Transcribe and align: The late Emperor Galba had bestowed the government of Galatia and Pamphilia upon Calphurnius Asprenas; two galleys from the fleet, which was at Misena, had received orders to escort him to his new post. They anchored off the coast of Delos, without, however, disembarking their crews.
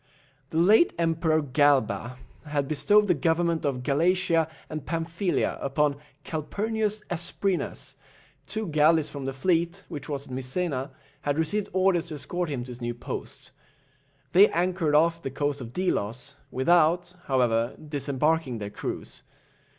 The 0.49 0.57
late 0.57 0.93
Emperor 0.97 1.43
Galba 1.43 2.17
had 2.47 2.67
bestowed 2.67 3.07
the 3.07 3.13
government 3.13 3.65
of 3.65 3.83
Galatia 3.83 4.47
and 4.67 4.83
Pamphilia 4.83 5.59
upon 5.61 5.95
Calphurnius 6.25 7.03
Asprenas; 7.11 7.93
two 8.47 8.65
galleys 8.69 9.09
from 9.09 9.25
the 9.25 9.31
fleet, 9.31 9.83
which 9.89 10.09
was 10.09 10.25
at 10.25 10.33
Misena, 10.33 10.89
had 11.21 11.37
received 11.37 11.69
orders 11.71 12.07
to 12.07 12.15
escort 12.15 12.49
him 12.49 12.63
to 12.63 12.71
his 12.71 12.81
new 12.81 12.95
post. 12.95 13.51
They 14.31 14.49
anchored 14.49 14.95
off 14.95 15.21
the 15.21 15.29
coast 15.29 15.61
of 15.61 15.71
Delos, 15.71 16.33
without, 16.49 17.13
however, 17.25 17.75
disembarking 17.77 18.57
their 18.57 18.71
crews. 18.71 19.21